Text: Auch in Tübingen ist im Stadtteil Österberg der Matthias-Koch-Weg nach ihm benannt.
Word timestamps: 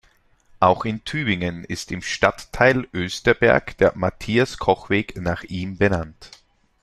Auch 0.59 0.83
in 0.85 1.03
Tübingen 1.03 1.63
ist 1.63 1.91
im 1.91 2.01
Stadtteil 2.01 2.87
Österberg 2.91 3.77
der 3.77 3.91
Matthias-Koch-Weg 3.95 5.17
nach 5.21 5.43
ihm 5.43 5.77
benannt. 5.77 6.31